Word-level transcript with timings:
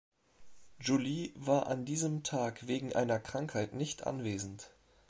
Julie 0.79 1.31
war 1.35 1.67
an 1.67 1.85
diesem 1.85 2.23
Tag 2.23 2.65
wegen 2.65 2.91
einer 2.95 3.19
Krankheit 3.19 3.75
nicht 3.75 4.07
anwesend. 4.07 4.71